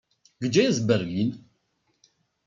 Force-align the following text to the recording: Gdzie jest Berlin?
Gdzie 0.41 0.63
jest 0.63 0.85
Berlin? 0.87 1.43